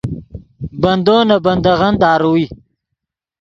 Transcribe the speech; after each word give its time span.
بندو 0.81 1.17
نے 1.27 1.37
بندغّن 1.45 1.93
داروئے 2.01 2.45